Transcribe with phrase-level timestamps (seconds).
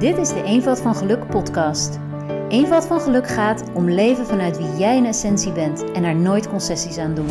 [0.00, 1.98] Dit is de Eenvoud van Geluk podcast.
[2.48, 6.48] Eenvoud van Geluk gaat om leven vanuit wie jij in essentie bent en er nooit
[6.48, 7.28] concessies aan doen.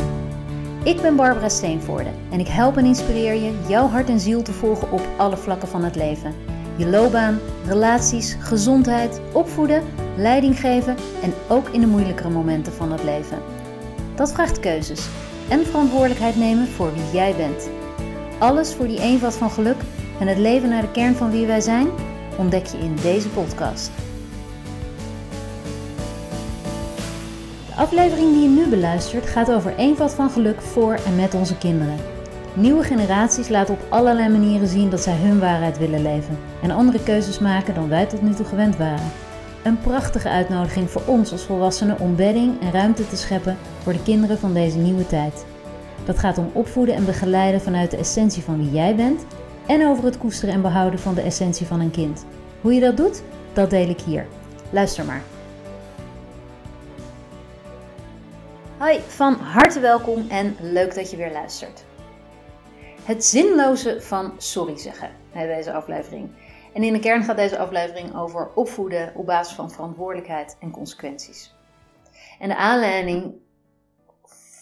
[0.83, 4.53] Ik ben Barbara Steenvoorde en ik help en inspireer je jouw hart en ziel te
[4.53, 6.33] volgen op alle vlakken van het leven.
[6.75, 9.83] Je loopbaan, relaties, gezondheid, opvoeden,
[10.17, 13.37] leiding geven en ook in de moeilijkere momenten van het leven.
[14.15, 15.07] Dat vraagt keuzes
[15.47, 17.69] en verantwoordelijkheid nemen voor wie jij bent.
[18.37, 19.77] Alles voor die eenvoud van geluk
[20.19, 21.87] en het leven naar de kern van wie wij zijn,
[22.39, 23.91] ontdek je in deze podcast.
[27.67, 31.57] De aflevering die je nu beluistert gaat over eenvoud van geluk voor en met onze
[31.57, 31.97] kinderen.
[32.53, 37.03] Nieuwe generaties laten op allerlei manieren zien dat zij hun waarheid willen leven en andere
[37.03, 39.11] keuzes maken dan wij tot nu toe gewend waren.
[39.63, 44.03] Een prachtige uitnodiging voor ons als volwassenen om bedding en ruimte te scheppen voor de
[44.03, 45.45] kinderen van deze nieuwe tijd.
[46.05, 49.25] Dat gaat om opvoeden en begeleiden vanuit de essentie van wie jij bent
[49.69, 52.25] en over het koesteren en behouden van de essentie van een kind.
[52.61, 54.27] Hoe je dat doet, dat deel ik hier.
[54.69, 55.21] Luister maar.
[58.77, 61.85] Hoi, van harte welkom en leuk dat je weer luistert.
[63.03, 66.29] Het zinloze van sorry zeggen bij deze aflevering.
[66.73, 71.55] En in de kern gaat deze aflevering over opvoeden op basis van verantwoordelijkheid en consequenties.
[72.39, 73.33] En de aanleiding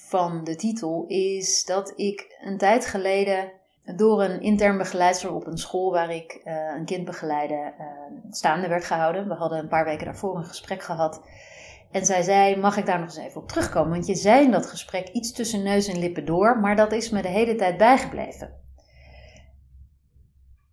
[0.08, 3.52] van de titel is dat ik een tijd geleden
[3.96, 7.86] door een intern begeleidster op een school waar ik uh, een kind begeleide uh,
[8.32, 9.28] staande werd gehouden.
[9.28, 11.22] We hadden een paar weken daarvoor een gesprek gehad.
[11.92, 13.92] En zij zei: Mag ik daar nog eens even op terugkomen?
[13.92, 17.10] Want je zei in dat gesprek iets tussen neus en lippen door, maar dat is
[17.10, 18.54] me de hele tijd bijgebleven.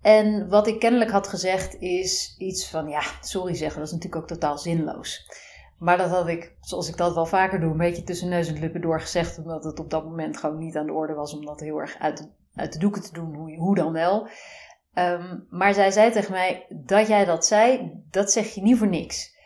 [0.00, 4.22] En wat ik kennelijk had gezegd is iets van: Ja, sorry zeggen, dat is natuurlijk
[4.22, 5.26] ook totaal zinloos.
[5.78, 8.58] Maar dat had ik, zoals ik dat wel vaker doe, een beetje tussen neus en
[8.58, 11.44] lippen door gezegd, omdat het op dat moment gewoon niet aan de orde was om
[11.44, 14.28] dat heel erg uit uit doeken te doen, hoe, hoe dan wel.
[14.92, 18.88] Ehm, maar zij zei tegen mij, dat jij dat zei, dat zeg je niet voor
[18.88, 19.36] niks.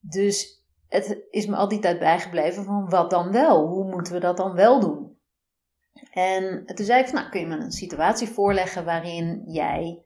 [0.00, 3.66] Dus het is me al die tijd bijgebleven van, wat dan wel?
[3.66, 5.18] Hoe moeten we dat dan wel doen?
[6.12, 10.04] En toen zei ik nou, kun je me een situatie voorleggen waarin jij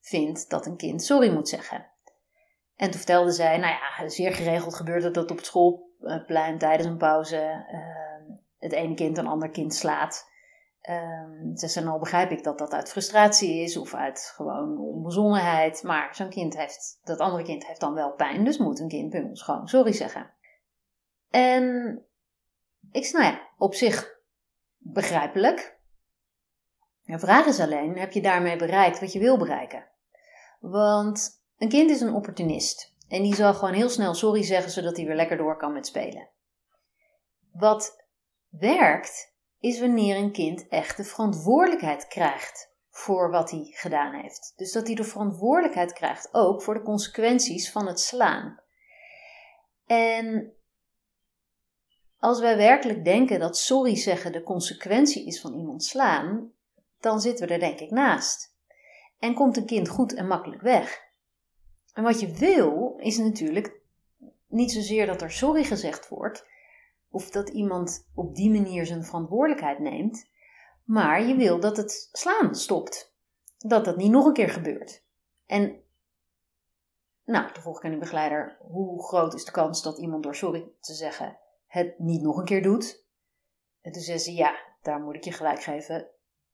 [0.00, 1.86] vindt dat een kind sorry moet zeggen?
[2.76, 6.96] En toen vertelde zij, nou ja, zeer geregeld gebeurt dat op het schoolplein tijdens een
[6.96, 10.29] pauze uh, het ene kind een ander kind slaat.
[10.88, 15.82] Um, ze zei, nou begrijp ik dat dat uit frustratie is of uit gewoon onbezonnenheid.
[15.82, 18.44] Maar zo'n kind heeft, dat andere kind heeft dan wel pijn.
[18.44, 20.30] Dus moet een kind bij ons gewoon sorry zeggen.
[21.30, 21.96] En
[22.92, 24.18] ik zei, nou ja, op zich
[24.78, 25.78] begrijpelijk.
[27.02, 29.86] De vraag is alleen, heb je daarmee bereikt wat je wil bereiken?
[30.60, 32.94] Want een kind is een opportunist.
[33.08, 35.86] En die zal gewoon heel snel sorry zeggen, zodat hij weer lekker door kan met
[35.86, 36.28] spelen.
[37.52, 38.04] Wat
[38.48, 39.29] werkt,
[39.60, 44.52] is wanneer een kind echt de verantwoordelijkheid krijgt voor wat hij gedaan heeft.
[44.56, 48.60] Dus dat hij de verantwoordelijkheid krijgt ook voor de consequenties van het slaan.
[49.86, 50.52] En
[52.18, 56.52] als wij werkelijk denken dat sorry zeggen de consequentie is van iemand slaan,
[57.00, 58.54] dan zitten we er denk ik naast.
[59.18, 61.08] En komt een kind goed en makkelijk weg.
[61.92, 63.80] En wat je wil is natuurlijk
[64.46, 66.46] niet zozeer dat er sorry gezegd wordt,
[67.10, 70.28] of dat iemand op die manier zijn verantwoordelijkheid neemt,
[70.84, 73.14] maar je wil dat het slaan stopt.
[73.58, 75.04] Dat dat niet nog een keer gebeurt.
[75.46, 75.82] En
[77.24, 81.38] nou, de volgende begeleider, hoe groot is de kans dat iemand door sorry te zeggen
[81.66, 83.04] het niet nog een keer doet?
[83.80, 86.08] En toen zei ze, ja, daar moet ik je gelijk geven.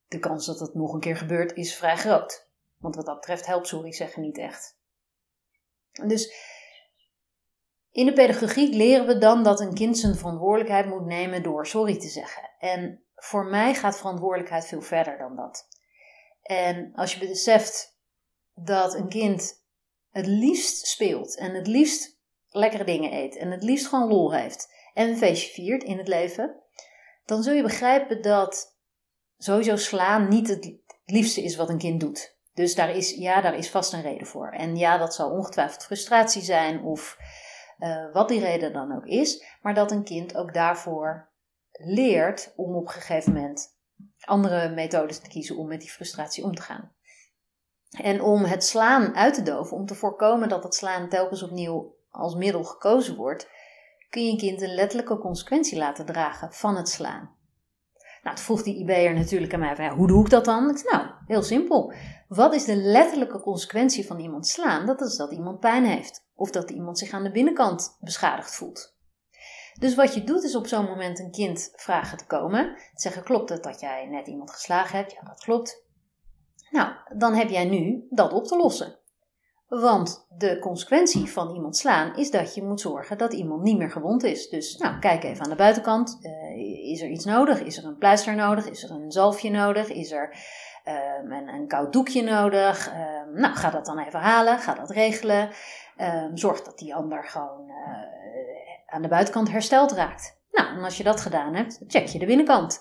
[0.07, 2.49] De kans dat het nog een keer gebeurt is vrij groot.
[2.77, 4.77] Want wat dat betreft helpt sorry zeggen niet echt.
[6.05, 6.33] Dus
[7.97, 11.99] in de pedagogiek leren we dan dat een kind zijn verantwoordelijkheid moet nemen door sorry
[11.99, 12.49] te zeggen.
[12.59, 15.67] En voor mij gaat verantwoordelijkheid veel verder dan dat.
[16.41, 17.97] En als je beseft
[18.53, 19.63] dat een kind
[20.09, 22.19] het liefst speelt en het liefst
[22.49, 26.07] lekkere dingen eet en het liefst gewoon lol heeft en een feestje viert in het
[26.07, 26.55] leven,
[27.25, 28.77] dan zul je begrijpen dat
[29.37, 30.73] sowieso slaan niet het
[31.05, 32.37] liefste is wat een kind doet.
[32.53, 34.49] Dus daar is, ja, daar is vast een reden voor.
[34.51, 37.17] En ja, dat zal ongetwijfeld frustratie zijn of
[37.79, 41.29] uh, wat die reden dan ook is, maar dat een kind ook daarvoor
[41.71, 43.75] leert om op een gegeven moment
[44.21, 46.95] andere methodes te kiezen om met die frustratie om te gaan.
[47.89, 51.95] En om het slaan uit te doven, om te voorkomen dat het slaan telkens opnieuw
[52.09, 53.49] als middel gekozen wordt,
[54.09, 57.36] kun je een kind een letterlijke consequentie laten dragen van het slaan.
[58.27, 60.65] Nou, het vroeg die IB'er natuurlijk aan mij van, ja, hoe doe ik dat dan?
[60.65, 61.93] Nou, heel simpel.
[62.27, 64.85] Wat is de letterlijke consequentie van iemand slaan?
[64.85, 66.25] Dat is dat iemand pijn heeft.
[66.35, 68.95] Of dat iemand zich aan de binnenkant beschadigd voelt.
[69.79, 72.77] Dus wat je doet is op zo'n moment een kind vragen te komen.
[72.93, 75.11] Zeggen, klopt het dat jij net iemand geslagen hebt?
[75.11, 75.83] Ja, dat klopt.
[76.69, 78.95] Nou, dan heb jij nu dat op te lossen.
[79.67, 83.91] Want de consequentie van iemand slaan is dat je moet zorgen dat iemand niet meer
[83.91, 84.49] gewond is.
[84.49, 86.19] Dus nou, kijk even aan de buitenkant.
[86.21, 87.61] Uh, is er iets nodig?
[87.61, 88.69] Is er een pleister nodig?
[88.69, 89.89] Is er een zalfje nodig?
[89.89, 90.37] Is er
[91.21, 92.87] um, een, een, koud doekje nodig?
[92.87, 94.59] Um, nou, ga dat dan even halen.
[94.59, 95.49] Ga dat regelen.
[95.97, 97.73] Um, zorg dat die ander gewoon uh,
[98.87, 100.37] aan de buitenkant hersteld raakt.
[100.51, 102.79] Nou, en als je dat gedaan hebt, check je de binnenkant.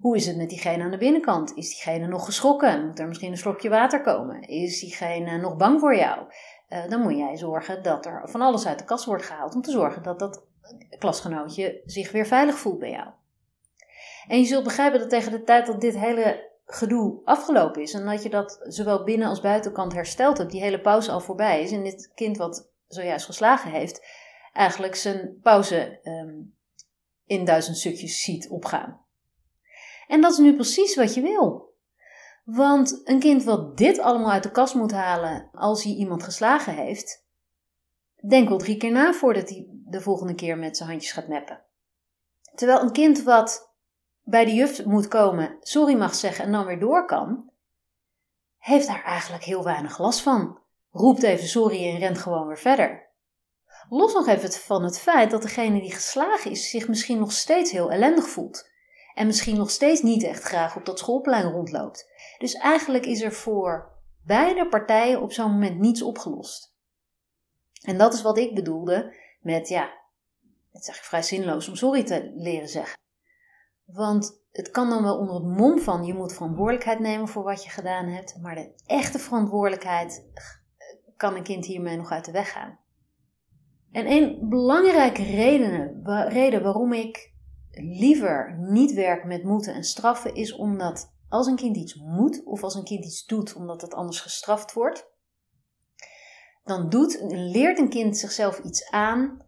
[0.00, 1.56] Hoe is het met diegene aan de binnenkant?
[1.56, 2.86] Is diegene nog geschrokken?
[2.86, 4.42] Moet er misschien een slokje water komen?
[4.42, 6.26] Is diegene nog bang voor jou?
[6.68, 9.62] Uh, dan moet jij zorgen dat er van alles uit de kast wordt gehaald om
[9.62, 10.46] te zorgen dat dat
[10.98, 13.08] klasgenootje zich weer veilig voelt bij jou.
[14.28, 18.06] En je zult begrijpen dat tegen de tijd dat dit hele gedoe afgelopen is en
[18.06, 21.72] dat je dat zowel binnen als buitenkant hersteld hebt, die hele pauze al voorbij is
[21.72, 24.06] en dit kind wat zojuist geslagen heeft,
[24.52, 26.56] eigenlijk zijn pauze um,
[27.26, 29.06] in duizend stukjes ziet opgaan.
[30.08, 31.74] En dat is nu precies wat je wil.
[32.44, 36.74] Want een kind wat dit allemaal uit de kast moet halen als hij iemand geslagen
[36.74, 37.26] heeft,
[38.28, 41.64] denk wel drie keer na voordat hij de volgende keer met zijn handjes gaat meppen.
[42.54, 43.74] Terwijl een kind wat
[44.22, 47.50] bij de juf moet komen, sorry mag zeggen en dan weer door kan,
[48.58, 50.58] heeft daar eigenlijk heel weinig last van.
[50.90, 53.06] Roept even sorry en rent gewoon weer verder.
[53.88, 57.70] Los nog even van het feit dat degene die geslagen is zich misschien nog steeds
[57.70, 58.70] heel ellendig voelt
[59.18, 62.10] en misschien nog steeds niet echt graag op dat schoolplein rondloopt.
[62.38, 63.90] Dus eigenlijk is er voor
[64.24, 66.74] beide partijen op zo'n moment niets opgelost.
[67.82, 69.82] En dat is wat ik bedoelde met, ja,
[70.70, 72.98] het is eigenlijk vrij zinloos om sorry te leren zeggen.
[73.84, 77.64] Want het kan dan wel onder het mom van je moet verantwoordelijkheid nemen voor wat
[77.64, 80.26] je gedaan hebt, maar de echte verantwoordelijkheid
[81.16, 82.78] kan een kind hiermee nog uit de weg gaan.
[83.92, 87.36] En een belangrijke reden, reden waarom ik
[87.80, 92.62] liever niet werken met moeten en straffen is omdat als een kind iets moet of
[92.62, 95.10] als een kind iets doet omdat het anders gestraft wordt,
[96.64, 99.46] dan doet, leert een kind zichzelf iets aan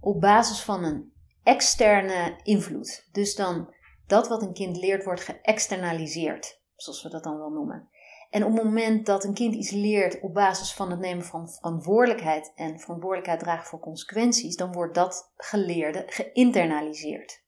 [0.00, 1.12] op basis van een
[1.42, 3.08] externe invloed.
[3.12, 3.74] Dus dan
[4.06, 7.88] dat wat een kind leert wordt geëxternaliseerd, zoals we dat dan wel noemen.
[8.30, 11.50] En op het moment dat een kind iets leert op basis van het nemen van
[11.50, 17.46] verantwoordelijkheid en verantwoordelijkheid dragen voor consequenties, dan wordt dat geleerde geïnternaliseerd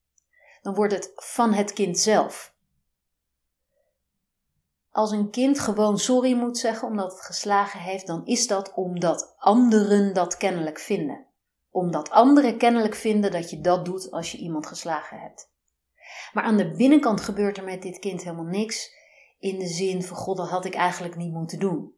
[0.63, 2.55] dan wordt het van het kind zelf.
[4.91, 9.35] Als een kind gewoon sorry moet zeggen omdat het geslagen heeft, dan is dat omdat
[9.39, 11.27] anderen dat kennelijk vinden.
[11.71, 15.51] Omdat anderen kennelijk vinden dat je dat doet als je iemand geslagen hebt.
[16.33, 18.99] Maar aan de binnenkant gebeurt er met dit kind helemaal niks
[19.39, 21.95] in de zin van God, dat had ik eigenlijk niet moeten doen.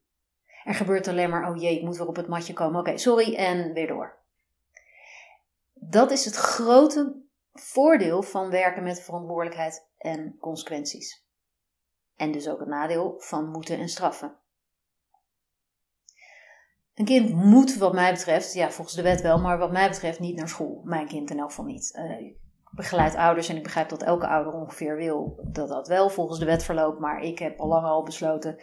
[0.65, 2.81] Er gebeurt alleen maar, oh jee, ik moet weer op het matje komen.
[2.81, 4.19] Oké, sorry en weer door.
[5.75, 7.23] Dat is het grote
[7.53, 11.25] voordeel van werken met verantwoordelijkheid en consequenties.
[12.17, 14.37] En dus ook het nadeel van moeten en straffen.
[16.95, 20.21] Een kind moet, wat mij betreft, ja, volgens de wet wel, maar wat mij betreft
[20.21, 20.81] niet naar school.
[20.85, 21.93] Mijn kind in elk geval niet.
[21.95, 22.37] Uh, ik
[22.71, 26.45] begeleid ouders en ik begrijp dat elke ouder ongeveer wil dat dat wel volgens de
[26.45, 26.99] wet verloopt.
[26.99, 28.63] Maar ik heb al lang al besloten,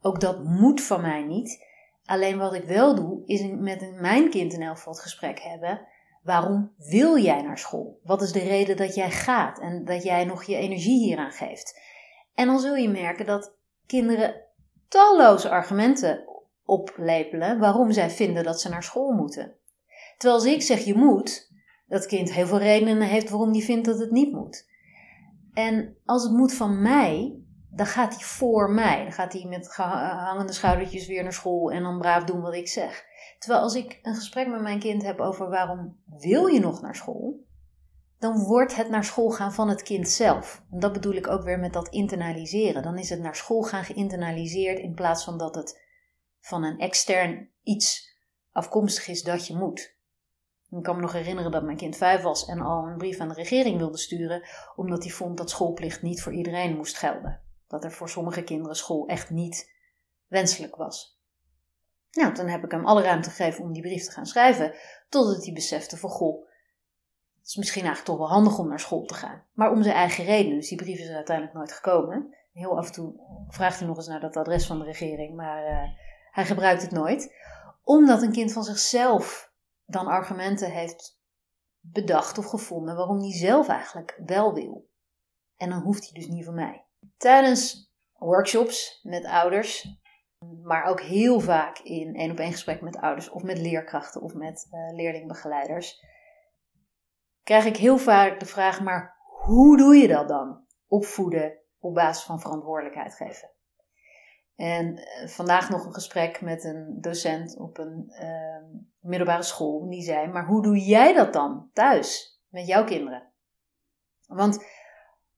[0.00, 1.66] ook dat moet van mij niet.
[2.04, 5.86] Alleen wat ik wel doe, is met mijn kind in elk geval het gesprek hebben
[6.28, 8.00] Waarom wil jij naar school?
[8.02, 11.80] Wat is de reden dat jij gaat en dat jij nog je energie hieraan geeft?
[12.34, 13.54] En dan zul je merken dat
[13.86, 14.34] kinderen
[14.88, 16.24] talloze argumenten
[16.64, 19.54] oplepelen waarom zij vinden dat ze naar school moeten.
[20.16, 21.52] Terwijl als ik zeg je moet,
[21.86, 24.68] dat kind heel veel redenen heeft waarom die vindt dat het niet moet.
[25.52, 27.38] En als het moet van mij,
[27.70, 29.02] dan gaat hij voor mij.
[29.02, 32.68] Dan gaat hij met hangende schoudertjes weer naar school en dan braaf doen wat ik
[32.68, 33.06] zeg.
[33.38, 36.94] Terwijl als ik een gesprek met mijn kind heb over waarom wil je nog naar
[36.94, 37.46] school,
[38.18, 40.62] dan wordt het naar school gaan van het kind zelf.
[40.70, 42.82] En dat bedoel ik ook weer met dat internaliseren.
[42.82, 45.80] Dan is het naar school gaan geïnternaliseerd in plaats van dat het
[46.40, 48.16] van een extern iets
[48.52, 49.96] afkomstig is dat je moet.
[50.70, 53.28] Ik kan me nog herinneren dat mijn kind vijf was en al een brief aan
[53.28, 54.42] de regering wilde sturen,
[54.76, 57.40] omdat hij vond dat schoolplicht niet voor iedereen moest gelden.
[57.66, 59.72] Dat er voor sommige kinderen school echt niet
[60.26, 61.17] wenselijk was.
[62.10, 64.74] Nou, dan heb ik hem alle ruimte gegeven om die brief te gaan schrijven,
[65.08, 66.46] totdat hij besefte van goh,
[67.48, 69.44] het is misschien eigenlijk toch wel handig om naar school te gaan.
[69.52, 72.36] Maar om zijn eigen reden, dus die brief is er uiteindelijk nooit gekomen.
[72.52, 73.14] Heel af en toe
[73.48, 75.88] vraagt hij nog eens naar dat adres van de regering, maar uh,
[76.30, 77.34] hij gebruikt het nooit.
[77.84, 79.52] Omdat een kind van zichzelf
[79.86, 81.18] dan argumenten heeft
[81.80, 84.88] bedacht of gevonden waarom hij zelf eigenlijk wel wil.
[85.56, 86.84] En dan hoeft hij dus niet van mij.
[87.16, 89.98] Tijdens workshops met ouders
[90.62, 94.34] maar ook heel vaak in één op één gesprek met ouders of met leerkrachten of
[94.34, 96.04] met uh, leerlingbegeleiders.
[97.42, 100.66] Krijg ik heel vaak de vraag, maar hoe doe je dat dan?
[100.86, 103.50] Opvoeden op basis van verantwoordelijkheid geven.
[104.54, 108.64] En eh, vandaag nog een gesprek met een docent op een ehm,
[109.00, 109.88] middelbare school.
[109.88, 113.32] Die zei: Maar hoe doe jij dat dan thuis met jouw kinderen?
[114.26, 114.64] Want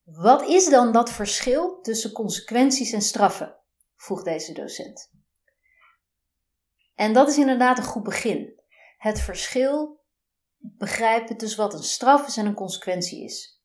[0.04, 3.60] wat is dan dat verschil tussen consequenties en straffen?
[4.00, 5.11] Vroeg deze docent.
[6.95, 8.61] En dat is inderdaad een goed begin.
[8.99, 10.00] Het verschil
[10.57, 13.62] begrijpen tussen wat een straf is en een consequentie is.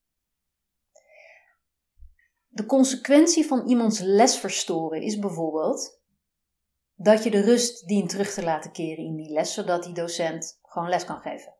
[2.47, 6.01] De consequentie van iemands les verstoren is bijvoorbeeld
[6.95, 10.59] dat je de rust dient terug te laten keren in die les, zodat die docent
[10.61, 11.53] gewoon les kan geven.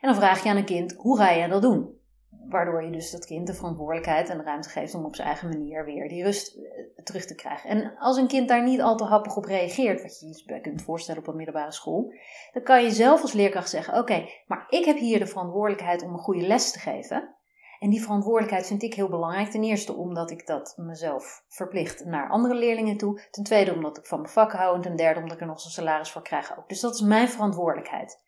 [0.00, 2.02] En dan vraag je aan een kind: hoe ga je dat doen?
[2.48, 5.48] Waardoor je dus dat kind de verantwoordelijkheid en de ruimte geeft om op zijn eigen
[5.48, 6.62] manier weer die rust eh,
[7.04, 7.70] terug te krijgen.
[7.70, 10.82] En als een kind daar niet al te happig op reageert, wat je je kunt
[10.82, 12.12] voorstellen op een middelbare school,
[12.52, 16.12] dan kan je zelf als leerkracht zeggen: Oké, maar ik heb hier de verantwoordelijkheid om
[16.12, 17.34] een goede les te geven.
[17.78, 19.50] En die verantwoordelijkheid vind ik heel belangrijk.
[19.50, 23.20] Ten eerste omdat ik dat mezelf verplicht naar andere leerlingen toe.
[23.30, 24.76] Ten tweede omdat ik van mijn vak hou.
[24.76, 26.68] En ten derde omdat ik er nog zo'n salaris voor krijg ook.
[26.68, 28.22] Dus dat is mijn verantwoordelijkheid.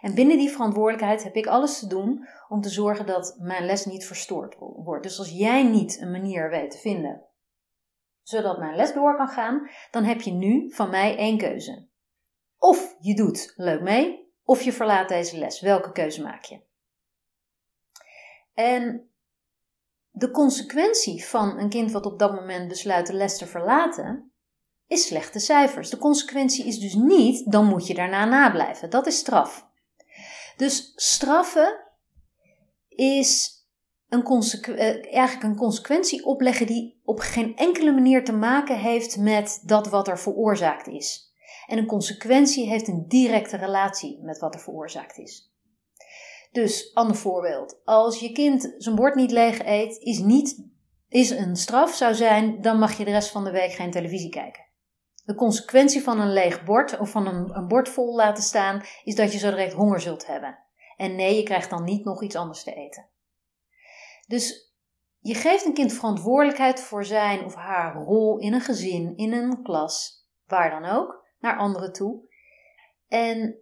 [0.00, 3.84] En binnen die verantwoordelijkheid heb ik alles te doen om te zorgen dat mijn les
[3.84, 5.02] niet verstoord wordt.
[5.02, 7.24] Dus als jij niet een manier weet te vinden
[8.30, 11.88] zodat mijn les door kan gaan, dan heb je nu van mij één keuze.
[12.58, 15.60] Of je doet leuk mee, of je verlaat deze les.
[15.60, 16.60] Welke keuze maak je?
[18.54, 19.10] En
[20.10, 24.32] de consequentie van een kind wat op dat moment besluit de les te verlaten,
[24.86, 25.90] is slechte cijfers.
[25.90, 28.90] De consequentie is dus niet, dan moet je daarna nablijven.
[28.90, 29.69] Dat is straf.
[30.60, 31.80] Dus straffen
[32.88, 33.64] is
[34.08, 39.62] een eh, eigenlijk een consequentie opleggen die op geen enkele manier te maken heeft met
[39.64, 41.34] dat wat er veroorzaakt is.
[41.66, 45.54] En een consequentie heeft een directe relatie met wat er veroorzaakt is.
[46.52, 47.80] Dus, ander voorbeeld.
[47.84, 50.64] Als je kind zijn bord niet leeg eet, is, niet,
[51.08, 54.30] is een straf zou zijn, dan mag je de rest van de week geen televisie
[54.30, 54.69] kijken.
[55.30, 59.14] De consequentie van een leeg bord of van een, een bord vol laten staan, is
[59.14, 60.58] dat je zo direct honger zult hebben.
[60.96, 63.08] En nee, je krijgt dan niet nog iets anders te eten.
[64.26, 64.74] Dus
[65.18, 69.62] je geeft een kind verantwoordelijkheid voor zijn of haar rol in een gezin, in een
[69.62, 72.20] klas, waar dan ook, naar anderen toe.
[73.08, 73.58] En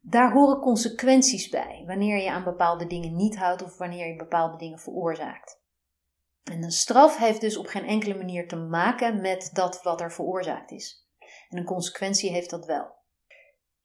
[0.00, 4.56] daar horen consequenties bij, wanneer je aan bepaalde dingen niet houdt of wanneer je bepaalde
[4.56, 5.64] dingen veroorzaakt.
[6.52, 10.12] En een straf heeft dus op geen enkele manier te maken met dat wat er
[10.12, 11.06] veroorzaakt is.
[11.48, 12.94] En een consequentie heeft dat wel.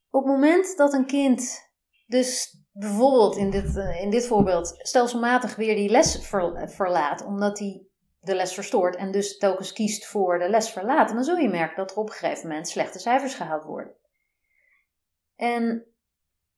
[0.10, 1.70] Op het moment dat een kind
[2.06, 6.28] dus bijvoorbeeld in dit, eh, in dit voorbeeld stelselmatig weer die les
[6.66, 7.86] verlaat, omdat hij
[8.20, 11.78] de les verstoort en dus telkens kiest voor de les verlaten, dan zul je merken
[11.78, 13.94] dat er op een gegeven moment slechte cijfers gehaald worden.
[15.36, 15.86] En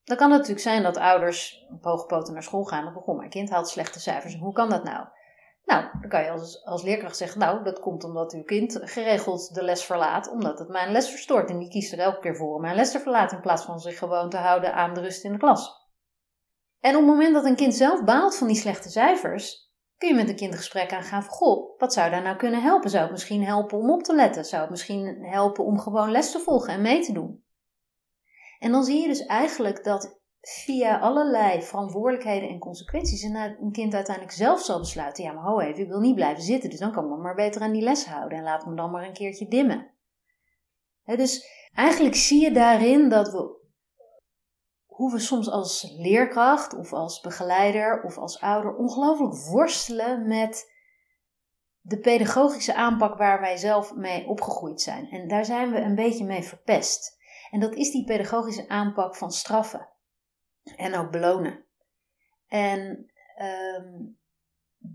[0.04, 3.18] dan kan het natuurlijk zijn dat ouders op hoge poten naar school gaan en begon,
[3.18, 4.36] mijn kind haalt slechte cijfers.
[4.36, 5.08] Hoe kan dat nou?
[5.66, 9.54] Nou, dan kan je als, als leerkracht zeggen, nou, dat komt omdat uw kind geregeld
[9.54, 11.50] de les verlaat, omdat het mijn les verstoort.
[11.50, 13.80] En die kiest er elke keer voor om mijn les te verlaten, in plaats van
[13.80, 15.82] zich gewoon te houden aan de rust in de klas.
[16.80, 20.16] En op het moment dat een kind zelf baalt van die slechte cijfers, kun je
[20.16, 22.90] met een kind een gesprek aangaan van, goh, wat zou daar nou kunnen helpen?
[22.90, 24.46] Zou het misschien helpen om op te letten?
[24.46, 27.44] Zou het misschien helpen om gewoon les te volgen en mee te doen?
[28.60, 34.36] En dan zie je dus eigenlijk dat via allerlei verantwoordelijkheden en consequenties een kind uiteindelijk
[34.36, 37.04] zelf zal besluiten: ja, maar ho even, ik wil niet blijven zitten, dus dan kan
[37.04, 39.48] ik me maar beter aan die les houden en laat me dan maar een keertje
[39.48, 39.92] dimmen.
[41.06, 43.62] dus eigenlijk zie je daarin dat we,
[44.86, 50.72] hoe we soms als leerkracht of als begeleider of als ouder ongelooflijk worstelen met
[51.82, 55.10] de pedagogische aanpak waar wij zelf mee opgegroeid zijn.
[55.10, 57.18] En daar zijn we een beetje mee verpest.
[57.52, 59.92] En dat is die pedagogische aanpak van straffen
[60.76, 61.66] en ook belonen.
[62.48, 64.18] En um,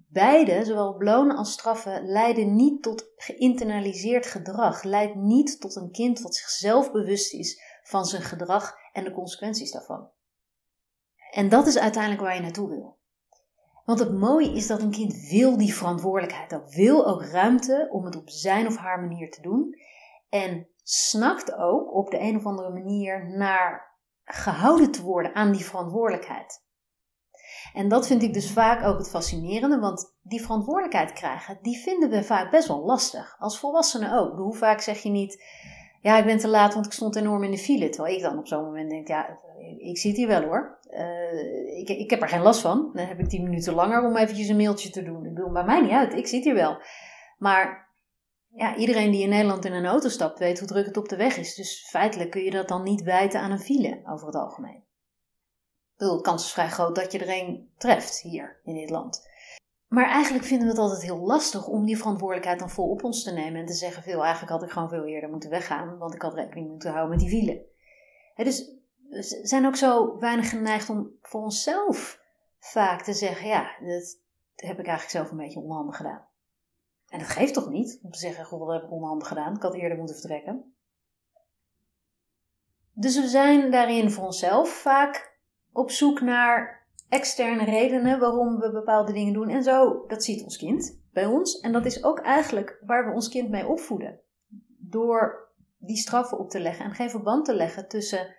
[0.08, 6.20] beide, zowel belonen als straffen, leiden niet tot geïnternaliseerd gedrag, leidt niet tot een kind
[6.20, 10.10] wat zichzelf bewust is van zijn gedrag en de consequenties daarvan.
[11.30, 12.98] En dat is uiteindelijk waar je naartoe wil.
[13.84, 18.04] Want het mooie is dat een kind wil die verantwoordelijkheid, dat wil ook ruimte om
[18.04, 19.78] het op zijn of haar manier te doen.
[20.28, 23.87] En snakt ook op de een of andere manier naar
[24.28, 26.66] gehouden te worden aan die verantwoordelijkheid.
[27.74, 32.10] En dat vind ik dus vaak ook het fascinerende, want die verantwoordelijkheid krijgen, die vinden
[32.10, 33.36] we vaak best wel lastig.
[33.38, 34.36] Als volwassenen ook.
[34.36, 35.44] Hoe vaak zeg je niet,
[36.00, 37.88] ja, ik ben te laat, want ik stond enorm in de file.
[37.88, 39.38] Terwijl ik dan op zo'n moment denk, ja,
[39.78, 40.78] ik zit hier wel hoor.
[40.90, 42.90] Uh, ik, ik heb er geen last van.
[42.92, 45.24] Dan heb ik tien minuten langer om eventjes een mailtje te doen.
[45.24, 46.82] Ik bedoel, bij mij niet uit, ik zit hier wel.
[47.38, 47.87] Maar
[48.58, 51.16] ja, iedereen die in Nederland in een auto stapt weet hoe druk het op de
[51.16, 51.54] weg is.
[51.54, 54.86] Dus feitelijk kun je dat dan niet wijten aan een file over het algemeen.
[55.96, 59.26] Ik de kans is vrij groot dat je er een treft hier in dit land.
[59.88, 63.22] Maar eigenlijk vinden we het altijd heel lastig om die verantwoordelijkheid dan vol op ons
[63.22, 66.14] te nemen en te zeggen: veel, eigenlijk had ik gewoon veel eerder moeten weggaan, want
[66.14, 67.64] ik had rekening moeten houden met die wielen.
[68.34, 68.76] dus
[69.08, 72.20] we zijn ook zo weinig geneigd om voor onszelf
[72.58, 74.18] vaak te zeggen: ja, dat
[74.54, 76.27] heb ik eigenlijk zelf een beetje onhandig gedaan.
[77.08, 79.54] En dat geeft toch niet om te zeggen: goh, wat heb ik onhandig gedaan?
[79.54, 80.74] Ik had eerder moeten vertrekken.
[82.92, 85.38] Dus we zijn daarin voor onszelf vaak
[85.72, 89.48] op zoek naar externe redenen waarom we bepaalde dingen doen.
[89.48, 91.60] En zo, dat ziet ons kind bij ons.
[91.60, 94.20] En dat is ook eigenlijk waar we ons kind mee opvoeden.
[94.78, 95.48] Door
[95.78, 98.36] die straffen op te leggen en geen verband te leggen tussen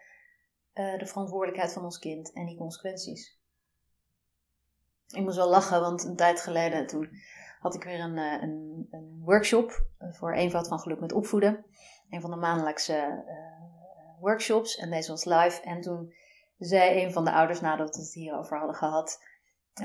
[0.73, 3.39] uh, de verantwoordelijkheid van ons kind en die consequenties.
[5.07, 7.09] Ik moest wel lachen, want een tijd geleden toen
[7.59, 11.65] had ik weer een, eh, een, een workshop voor eenvoud van geluk met opvoeden.
[12.09, 15.61] Een van de maandelijkse uh, workshops en deze was live.
[15.61, 16.13] En toen
[16.57, 19.23] zei een van de ouders, nadat we het hierover hadden gehad,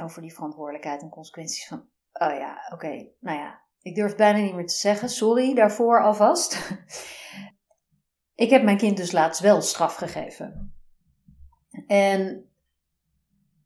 [0.00, 1.78] over die verantwoordelijkheid en consequenties van,
[2.12, 6.70] oh ja, oké, nou ja, ik durf bijna niet meer te zeggen, sorry daarvoor alvast.
[8.44, 10.74] ik heb mijn kind dus laatst wel straf gegeven.
[11.86, 12.50] En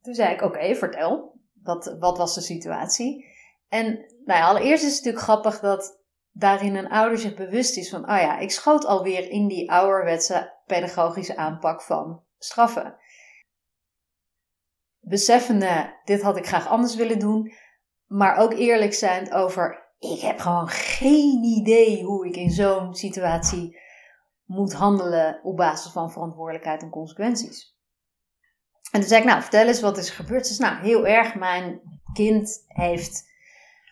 [0.00, 3.36] toen zei ik, oké, vertel, wat, wat was de situatie?
[3.68, 3.86] En
[4.24, 8.00] nou ja, allereerst is het natuurlijk grappig dat daarin een ouder zich bewust is van,
[8.00, 12.96] oh ja, ik schoot alweer in die ouderwetse pedagogische aanpak van straffen.
[15.00, 17.52] Beseffende, dit had ik graag anders willen doen,
[18.06, 23.78] maar ook eerlijk zijn over, ik heb gewoon geen idee hoe ik in zo'n situatie
[24.44, 27.76] moet handelen op basis van verantwoordelijkheid en consequenties.
[28.90, 30.46] En toen zei ik, nou, vertel eens wat is er gebeurd.
[30.46, 31.80] Ze zei, nou, heel erg, mijn
[32.12, 33.28] kind heeft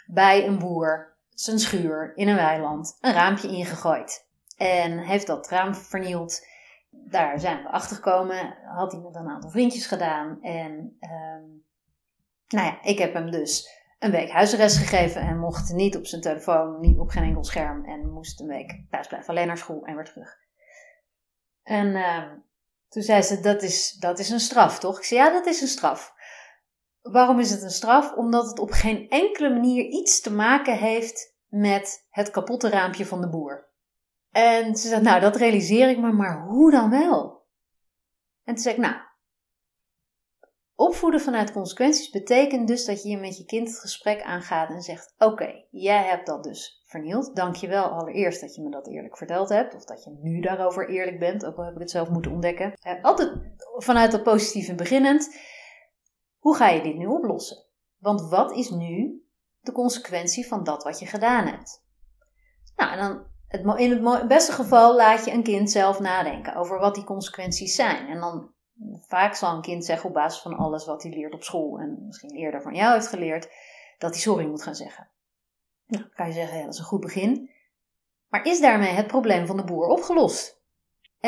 [0.06, 4.26] bij een boer zijn schuur in een weiland een raampje ingegooid.
[4.56, 6.46] En heeft dat raam vernield
[6.90, 8.56] daar zijn we achter gekomen.
[8.76, 10.42] Had hij met een aantal vriendjes gedaan.
[10.42, 11.64] En um,
[12.48, 15.20] nou ja, ik heb hem dus een week huisarrest gegeven.
[15.20, 17.84] En mocht niet op zijn telefoon, niet op geen enkel scherm.
[17.84, 20.36] En moest een week thuis blijven, alleen naar school en weer terug.
[21.62, 22.32] En uh,
[22.88, 24.98] toen zei ze, dat is, dat is een straf, toch?
[24.98, 26.14] Ik zei, ja, dat is een straf.
[27.10, 28.12] Waarom is het een straf?
[28.12, 33.20] Omdat het op geen enkele manier iets te maken heeft met het kapotte raampje van
[33.20, 33.68] de boer.
[34.30, 37.44] En ze zegt, nou, dat realiseer ik me, maar hoe dan wel?
[38.44, 38.94] En toen zei ik, nou,
[40.74, 45.14] opvoeden vanuit consequenties betekent dus dat je met je kind het gesprek aangaat en zegt,
[45.18, 47.36] oké, jij hebt dat dus vernield.
[47.36, 50.40] Dank je wel allereerst dat je me dat eerlijk verteld hebt, of dat je nu
[50.40, 52.72] daarover eerlijk bent, ook al heb ik het zelf moeten ontdekken.
[52.80, 53.32] Eh, altijd
[53.76, 55.36] vanuit dat positieve beginnend,
[56.46, 57.64] hoe ga je dit nu oplossen?
[57.98, 59.22] Want wat is nu
[59.60, 61.84] de consequentie van dat wat je gedaan hebt?
[62.76, 66.94] Nou, dan het, in het beste geval laat je een kind zelf nadenken over wat
[66.94, 68.08] die consequenties zijn.
[68.08, 68.52] En dan
[69.00, 72.06] vaak zal een kind zeggen op basis van alles wat hij leert op school en
[72.06, 73.48] misschien eerder van jou heeft geleerd,
[73.98, 75.08] dat hij sorry moet gaan zeggen.
[75.86, 77.50] Nou, kan je zeggen, dat is een goed begin.
[78.28, 80.55] Maar is daarmee het probleem van de boer opgelost?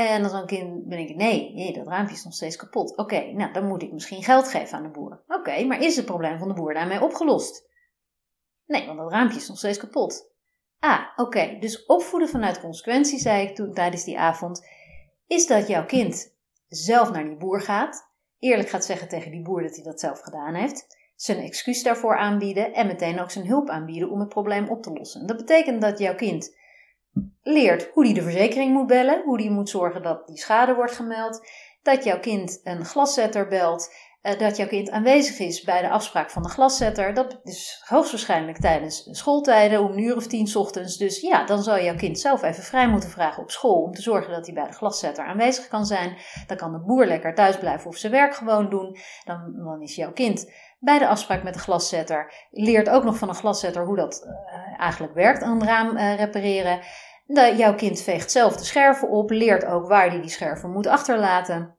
[0.07, 2.97] En als een kind ben ik, nee, nee, dat raampje is nog steeds kapot.
[2.97, 5.23] Oké, nou dan moet ik misschien geld geven aan de boer.
[5.29, 7.67] Oké, maar is het probleem van de boer daarmee opgelost?
[8.67, 10.31] Nee, want dat raampje is nog steeds kapot.
[10.79, 11.57] Ah, oké.
[11.61, 14.67] Dus opvoeden vanuit consequentie, zei ik toen tijdens die avond,
[15.27, 16.37] is dat jouw kind
[16.69, 20.21] zelf naar die boer gaat, eerlijk gaat zeggen tegen die boer dat hij dat zelf
[20.21, 24.69] gedaan heeft, zijn excuus daarvoor aanbieden en meteen ook zijn hulp aanbieden om het probleem
[24.69, 25.27] op te lossen.
[25.27, 26.57] Dat betekent dat jouw kind
[27.43, 30.93] leert hoe hij de verzekering moet bellen, hoe hij moet zorgen dat die schade wordt
[30.93, 31.41] gemeld,
[31.83, 33.91] dat jouw kind een glaszetter belt
[34.29, 37.15] eh, dat jouw kind aanwezig is bij de afspraak van de glaszetter.
[37.15, 40.97] Dat is hoogstwaarschijnlijk tijdens schooltijden om een uur of tien ochtends.
[40.97, 44.03] Dus ja, dan zal jouw kind zelf even vrij moeten vragen op school om te
[44.03, 46.17] zorgen dat hij bij de glaszetter aanwezig kan zijn.
[46.47, 48.97] Dan kan de boer lekker thuis blijven of zijn werk gewoon doen.
[49.25, 52.33] Dan, dan is jouw kind bij de afspraak met de glaszetter.
[52.51, 56.81] Leert ook nog van een glaszetter hoe dat uh, eigenlijk werkt, een raam uh, repareren.
[57.31, 60.87] De, jouw kind veegt zelf de scherven op, leert ook waar hij die scherven moet
[60.87, 61.77] achterlaten.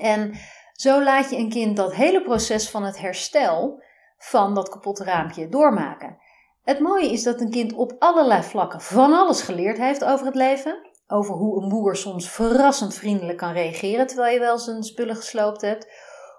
[0.00, 0.34] En
[0.72, 3.82] zo laat je een kind dat hele proces van het herstel
[4.18, 6.18] van dat kapotte raampje doormaken.
[6.62, 10.34] Het mooie is dat een kind op allerlei vlakken van alles geleerd heeft over het
[10.34, 10.90] leven.
[11.06, 15.60] Over hoe een boer soms verrassend vriendelijk kan reageren terwijl je wel zijn spullen gesloopt
[15.60, 15.88] hebt.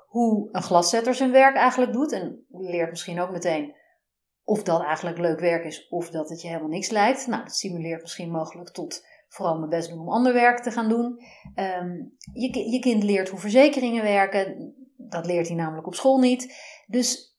[0.08, 2.12] Hoe een glaszetter zijn werk eigenlijk doet.
[2.12, 3.76] En leert misschien ook meteen
[4.50, 7.28] of dat eigenlijk leuk werk is of dat het je helemaal niks lijkt.
[7.28, 10.90] Nou, dat stimuleert misschien mogelijk tot vooral mijn best doen om ander werk te gaan
[10.90, 11.22] doen.
[11.56, 11.96] Ehm,
[12.34, 14.74] je, je kind leert hoe verzekeringen werken.
[14.98, 16.56] Dat leert hij namelijk op school niet.
[16.88, 17.38] Dus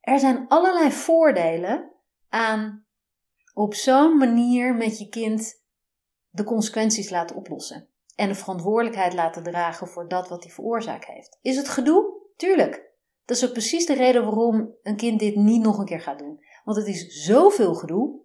[0.00, 1.92] er zijn allerlei voordelen
[2.28, 2.86] aan
[3.54, 5.62] op zo'n manier met je kind
[6.28, 7.88] de consequenties laten oplossen.
[8.14, 11.38] En de verantwoordelijkheid laten dragen voor dat wat hij veroorzaakt heeft.
[11.42, 12.16] Is het gedoe?
[12.36, 12.88] Tuurlijk.
[13.24, 16.18] Dat is ook precies de reden waarom een kind dit niet nog een keer gaat
[16.18, 16.46] doen.
[16.68, 18.20] Want het is zoveel gedoe,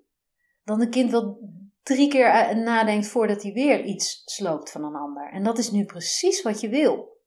[0.64, 1.50] dat een kind wel
[1.84, 5.32] drie keer nadenkt voordat hij weer iets sloopt van een ander.
[5.32, 7.18] En dat is nu precies wat je wil.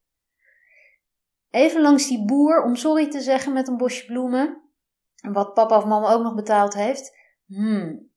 [1.51, 4.63] Even langs die boer om sorry te zeggen met een bosje bloemen.
[5.33, 7.17] Wat papa of mama ook nog betaald heeft.
[7.47, 8.11] Hmm.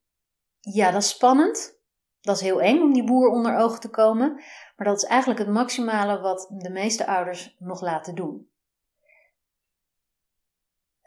[0.59, 1.79] Ja, dat is spannend.
[2.21, 4.33] Dat is heel eng om die boer onder ogen te komen.
[4.75, 8.49] Maar dat is eigenlijk het maximale wat de meeste ouders nog laten doen.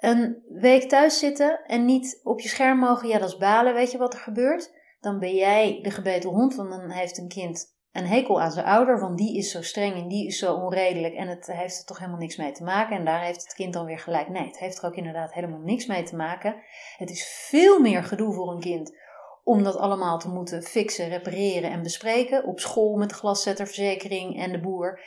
[0.03, 3.75] Een week thuis zitten en niet op je scherm mogen, ja, dat is balen.
[3.75, 4.73] Weet je wat er gebeurt?
[5.01, 8.67] Dan ben jij de gebeten hond, want dan heeft een kind een hekel aan zijn
[8.67, 11.85] ouder, want die is zo streng en die is zo onredelijk en het heeft er
[11.85, 12.97] toch helemaal niks mee te maken.
[12.97, 14.29] En daar heeft het kind dan weer gelijk.
[14.29, 16.62] Nee, het heeft er ook inderdaad helemaal niks mee te maken.
[16.97, 18.97] Het is veel meer gedoe voor een kind
[19.45, 24.53] om dat allemaal te moeten fixen, repareren en bespreken op school met de glaszetterverzekering en
[24.53, 25.01] de boer,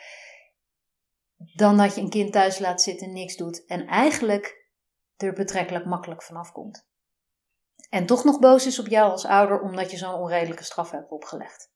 [1.56, 4.65] dan dat je een kind thuis laat zitten, niks doet en eigenlijk
[5.18, 6.88] er betrekkelijk makkelijk vanaf komt.
[7.90, 11.12] En toch nog boos is op jou als ouder omdat je zo'n onredelijke straf hebt
[11.12, 11.74] opgelegd.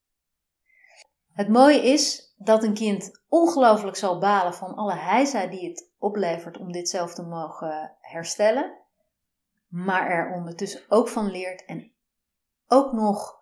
[1.34, 6.58] Het mooie is dat een kind ongelooflijk zal balen van alle heisa die het oplevert
[6.58, 8.78] om dit zelf te mogen herstellen,
[9.68, 11.92] maar er ondertussen ook van leert en
[12.68, 13.40] ook nog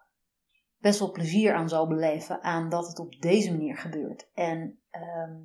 [0.77, 4.29] best wel plezier aan zal beleven aan dat het op deze manier gebeurt.
[4.33, 5.35] En ehm,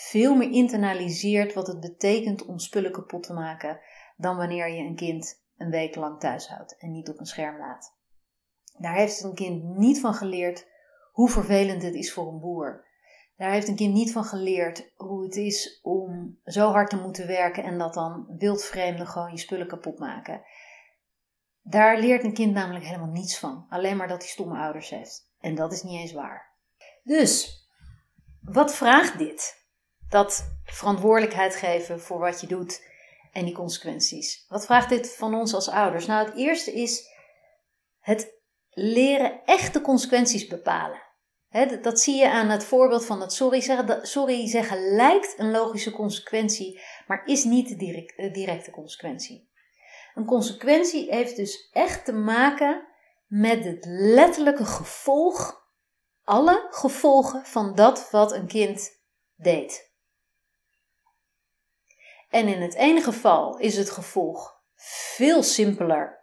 [0.00, 3.80] veel meer internaliseert wat het betekent om spullen kapot te maken
[4.16, 7.58] dan wanneer je een kind een week lang thuis houdt en niet op een scherm
[7.58, 7.96] laat.
[8.78, 10.66] Daar heeft een kind niet van geleerd
[11.12, 12.86] hoe vervelend het is voor een boer.
[13.36, 17.26] Daar heeft een kind niet van geleerd hoe het is om zo hard te moeten
[17.26, 20.42] werken en dat dan wildvreemden gewoon je spullen kapot maken.
[21.62, 23.66] Daar leert een kind namelijk helemaal niets van.
[23.68, 25.32] Alleen maar dat hij stomme ouders heeft.
[25.40, 26.56] En dat is niet eens waar.
[27.02, 27.62] Dus,
[28.40, 29.57] wat vraagt dit?
[30.08, 32.82] Dat verantwoordelijkheid geven voor wat je doet
[33.32, 34.44] en die consequenties.
[34.48, 36.06] Wat vraagt dit van ons als ouders?
[36.06, 37.08] Nou, het eerste is
[38.00, 38.36] het
[38.70, 41.02] leren echt de consequenties bepalen.
[41.82, 44.06] dat zie je aan het voorbeeld van het sorry zeggen.
[44.06, 49.50] sorry zeggen lijkt een logische consequentie, maar is niet de directe consequentie.
[50.14, 52.86] Een consequentie heeft dus echt te maken
[53.26, 55.66] met het letterlijke gevolg,
[56.24, 58.90] alle gevolgen van dat wat een kind
[59.36, 59.87] deed.
[62.28, 66.18] En in het ene geval is het gevolg veel simpeler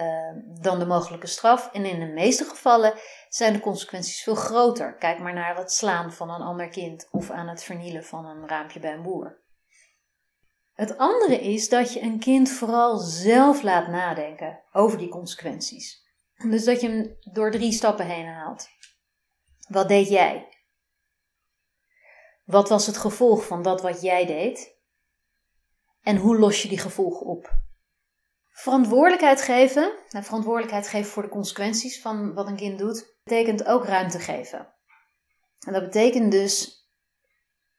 [0.00, 1.72] uh, dan de mogelijke straf.
[1.72, 2.94] En in de meeste gevallen
[3.28, 4.94] zijn de consequenties veel groter.
[4.94, 8.48] Kijk maar naar het slaan van een ander kind of aan het vernielen van een
[8.48, 9.38] raampje bij een boer.
[10.72, 16.08] Het andere is dat je een kind vooral zelf laat nadenken over die consequenties.
[16.48, 18.68] Dus dat je hem door drie stappen heen haalt.
[19.68, 20.48] Wat deed jij?
[22.44, 24.78] Wat was het gevolg van dat wat jij deed?
[26.02, 27.58] En hoe los je die gevolgen op?
[28.50, 33.84] Verantwoordelijkheid geven, nou, verantwoordelijkheid geven voor de consequenties van wat een kind doet, betekent ook
[33.84, 34.74] ruimte geven.
[35.66, 36.84] En dat betekent dus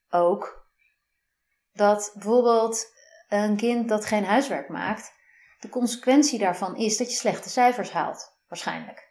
[0.10, 0.68] ook
[1.74, 2.94] dat bijvoorbeeld
[3.28, 5.14] een kind dat geen huiswerk maakt,
[5.60, 9.10] de consequentie daarvan is dat je slechte cijfers haalt, waarschijnlijk.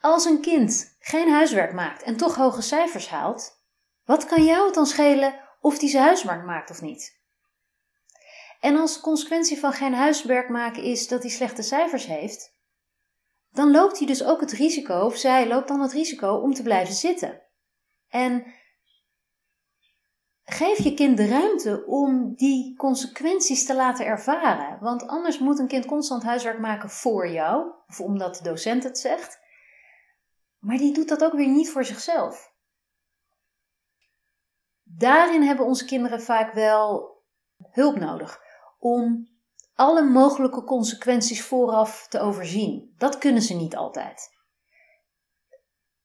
[0.00, 3.62] Als een kind geen huiswerk maakt en toch hoge cijfers haalt,
[4.04, 7.22] wat kan jou het dan schelen of hij zijn huiswerk maakt of niet?
[8.64, 12.56] En als consequentie van geen huiswerk maken is dat hij slechte cijfers heeft,
[13.50, 16.62] dan loopt hij dus ook het risico, of zij loopt dan het risico om te
[16.62, 17.42] blijven zitten.
[18.08, 18.54] En
[20.44, 24.78] geef je kind de ruimte om die consequenties te laten ervaren.
[24.80, 28.98] Want anders moet een kind constant huiswerk maken voor jou, of omdat de docent het
[28.98, 29.38] zegt.
[30.58, 32.52] Maar die doet dat ook weer niet voor zichzelf.
[34.82, 37.12] Daarin hebben onze kinderen vaak wel
[37.70, 38.42] hulp nodig
[38.84, 39.28] om
[39.74, 42.94] alle mogelijke consequenties vooraf te overzien.
[42.98, 44.30] Dat kunnen ze niet altijd.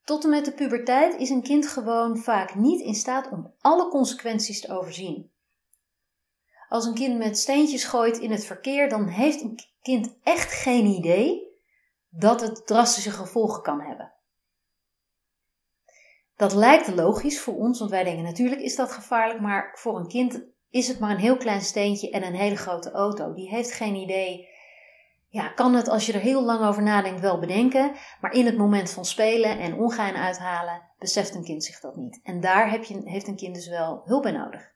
[0.04, 3.88] Tot en met de puberteit is een kind gewoon vaak niet in staat om alle
[3.88, 5.30] consequenties te overzien.
[6.68, 10.86] Als een kind met steentjes gooit in het verkeer, dan heeft een kind echt geen
[10.86, 11.48] idee
[12.08, 14.12] dat het drastische gevolgen kan hebben.
[16.36, 20.08] Dat lijkt logisch voor ons, want wij denken natuurlijk is dat gevaarlijk, maar voor een
[20.08, 23.34] kind is het maar een heel klein steentje en een hele grote auto.
[23.34, 24.48] Die heeft geen idee
[25.32, 28.56] ja, kan het als je er heel lang over nadenkt wel bedenken, maar in het
[28.56, 32.20] moment van spelen en ongein uithalen beseft een kind zich dat niet.
[32.22, 34.72] En daar heb je, heeft een kind dus wel hulp bij nodig.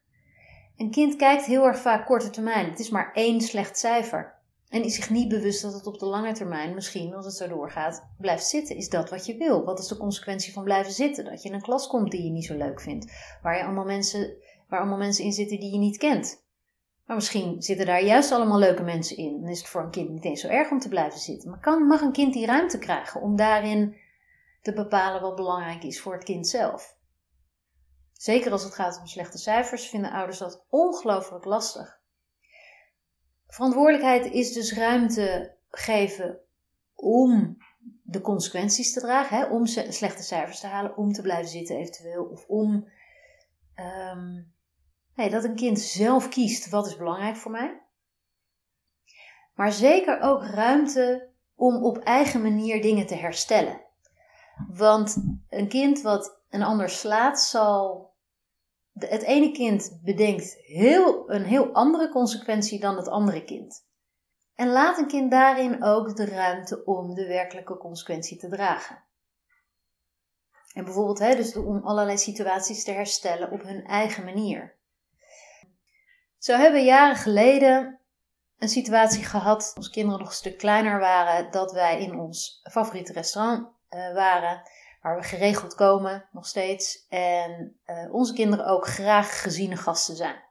[0.77, 2.71] Een kind kijkt heel erg vaak korte termijn.
[2.71, 4.35] Het is maar één slecht cijfer.
[4.69, 7.49] En is zich niet bewust dat het op de lange termijn, misschien als het zo
[7.49, 8.77] doorgaat, blijft zitten.
[8.77, 9.65] Is dat wat je wil?
[9.65, 11.25] Wat is de consequentie van blijven zitten?
[11.25, 13.13] Dat je in een klas komt die je niet zo leuk vindt.
[13.43, 14.37] Waar je allemaal mensen
[14.75, 16.45] waar allemaal mensen in zitten die je niet kent.
[17.07, 19.41] Maar misschien zitten daar juist allemaal leuke mensen in.
[19.41, 21.51] Dan is het voor een kind niet eens zo erg om te blijven zitten.
[21.51, 23.97] Maar kan, mag een kind die ruimte krijgen om daarin
[24.63, 26.97] te bepalen wat belangrijk is voor het kind zelf?
[28.13, 32.01] Zeker als het gaat om slechte cijfers, vinden ouders dat ongelooflijk lastig.
[33.47, 36.41] Verantwoordelijkheid is dus ruimte geven
[36.95, 37.57] om
[38.03, 42.25] de consequenties te dragen, hè, om slechte cijfers te halen, om te blijven zitten eventueel,
[42.25, 42.89] of om
[43.77, 44.54] um,
[45.15, 47.83] nee, dat een kind zelf kiest wat is belangrijk voor mij.
[49.55, 53.81] Maar zeker ook ruimte om op eigen manier dingen te herstellen.
[54.69, 55.17] Want
[55.49, 58.13] een kind wat een ander slaat, zal.
[58.93, 63.87] Het ene kind bedenkt heel, een heel andere consequentie dan het andere kind.
[64.55, 69.03] En laat een kind daarin ook de ruimte om de werkelijke consequentie te dragen.
[70.75, 74.77] En bijvoorbeeld hè, dus om allerlei situaties te herstellen op hun eigen manier.
[76.45, 77.99] Zo hebben we jaren geleden
[78.59, 83.13] een situatie gehad, als kinderen nog een stuk kleiner waren, dat wij in ons favoriete
[83.13, 84.63] restaurant uh, waren,
[85.03, 87.07] waar we geregeld komen, nog steeds.
[87.09, 90.43] En uh, onze kinderen ook graag geziene gasten zijn.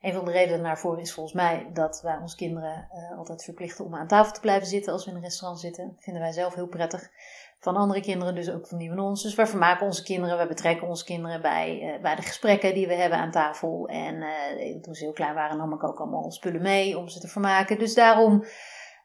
[0.00, 3.84] Een van de redenen daarvoor is volgens mij dat wij onze kinderen uh, altijd verplichten
[3.84, 5.86] om aan tafel te blijven zitten als we in een restaurant zitten.
[5.94, 7.10] Dat vinden wij zelf heel prettig.
[7.60, 9.22] Van andere kinderen, dus ook van die van ons.
[9.22, 12.86] Dus wij vermaken onze kinderen, wij betrekken onze kinderen bij, uh, bij de gesprekken die
[12.86, 13.88] we hebben aan tafel.
[13.88, 17.20] En uh, toen ze heel klein waren, nam ik ook allemaal spullen mee om ze
[17.20, 17.78] te vermaken.
[17.78, 18.44] Dus daarom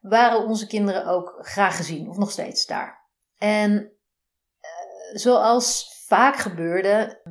[0.01, 3.09] waren onze kinderen ook graag gezien, of nog steeds daar.
[3.37, 3.91] En
[5.13, 7.21] zoals vaak gebeurde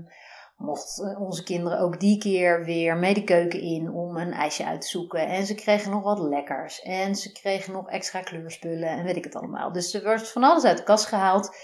[0.63, 4.81] mochten onze kinderen ook die keer weer mee de keuken in om een ijsje uit
[4.81, 5.27] te zoeken.
[5.27, 6.83] En ze kregen nog wat lekkers.
[6.83, 9.73] En ze kregen nog extra kleurspullen en weet ik het allemaal.
[9.73, 11.57] Dus er werd van alles uit de kast gehaald.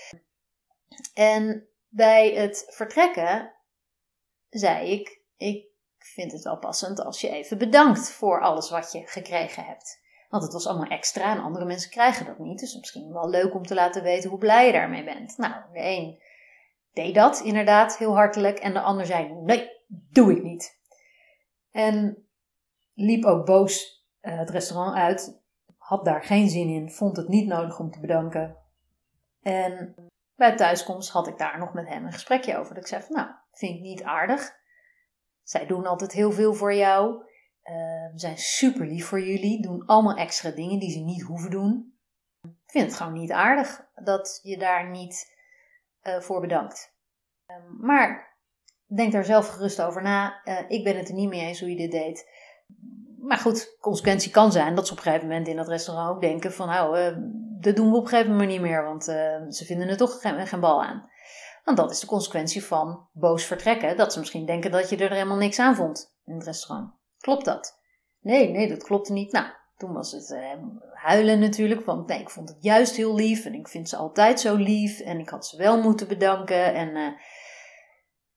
[1.14, 3.52] En bij het vertrekken
[4.48, 5.66] zei ik: Ik
[5.98, 10.00] vind het wel passend als je even bedankt voor alles wat je gekregen hebt.
[10.28, 12.58] Want het was allemaal extra en andere mensen krijgen dat niet.
[12.58, 15.36] Dus misschien wel leuk om te laten weten hoe blij je daarmee bent.
[15.36, 16.20] Nou, een
[16.98, 18.58] deed dat inderdaad heel hartelijk.
[18.58, 20.78] En de ander zei: Nee, doe ik niet.
[21.70, 22.26] En
[22.94, 25.42] liep ook boos uh, het restaurant uit.
[25.76, 28.56] Had daar geen zin in, vond het niet nodig om te bedanken.
[29.42, 29.94] En
[30.34, 32.74] bij thuiskomst had ik daar nog met hem een gesprekje over.
[32.74, 34.56] Dat ik zei: Nou, vind ik niet aardig.
[35.42, 37.26] Zij doen altijd heel veel voor jou.
[37.64, 39.62] Uh, zijn super lief voor jullie.
[39.62, 41.98] Doen allemaal extra dingen die ze niet hoeven doen.
[42.42, 45.37] Ik vind het gewoon niet aardig dat je daar niet
[46.02, 46.96] uh, voor bedankt.
[47.46, 48.36] Um, maar
[48.86, 50.40] denk daar zelf gerust over na.
[50.44, 52.30] Uh, ik ben het er niet mee eens hoe je dit deed.
[53.18, 56.20] Maar goed, consequentie kan zijn dat ze op een gegeven moment in dat restaurant ook
[56.20, 57.16] denken van nou, uh,
[57.60, 59.04] dat doen we op een gegeven moment niet meer, want
[59.54, 61.10] ze vinden er toch geen, geen bal aan.
[61.64, 63.96] Want dat is de consequentie van boos vertrekken.
[63.96, 66.92] Dat ze misschien denken dat je er helemaal niks aan vond in het restaurant.
[67.18, 67.80] Klopt dat?
[68.20, 69.32] Nee, nee, dat klopte niet.
[69.32, 69.46] Nou,
[69.78, 70.52] toen was het uh,
[70.92, 74.40] huilen natuurlijk, want nee, ik vond het juist heel lief en ik vind ze altijd
[74.40, 76.74] zo lief en ik had ze wel moeten bedanken.
[76.74, 77.08] En uh,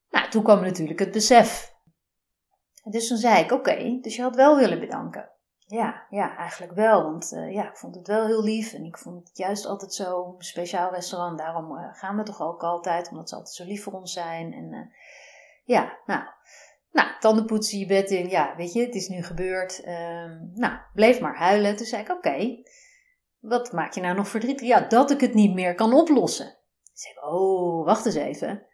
[0.10, 1.74] nou, toen kwam natuurlijk het besef.
[2.84, 5.30] Dus toen zei ik, oké, dus je had wel willen bedanken.
[5.58, 8.98] Ja, ja, eigenlijk wel, want uh, ja, ik vond het wel heel lief en ik
[8.98, 11.38] vond het juist altijd zo'n speciaal restaurant.
[11.38, 14.54] Daarom gaan we toch ook altijd, omdat ze altijd zo lief voor ons zijn.
[14.54, 14.92] En
[15.64, 16.24] ja, nou,
[16.92, 18.30] nou, tanden poetsen, je bed in.
[18.30, 19.82] Ja, weet je, het is nu gebeurd.
[19.88, 21.76] Um, nou, bleef maar huilen.
[21.76, 22.64] Toen zei ik, oké,
[23.40, 24.68] wat maak je nou nog verdrietig?
[24.68, 26.46] Ja, dat ik het niet meer kan oplossen.
[26.46, 28.66] Toen zei ik, oh, wacht eens even.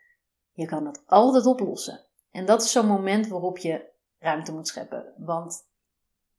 [0.51, 2.05] Je kan het altijd oplossen.
[2.31, 5.13] En dat is zo'n moment waarop je ruimte moet scheppen.
[5.17, 5.67] Want